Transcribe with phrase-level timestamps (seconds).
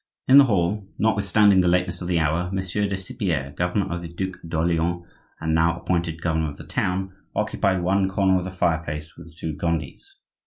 [0.27, 4.07] In the hall, notwithstanding the lateness of the hour, Monsieur de Cypierre, governor of the
[4.07, 5.03] Duc d'Orleans
[5.39, 9.35] and now appointed governor of the town, occupied one corner of the fireplace with the
[9.37, 10.15] two Gondis.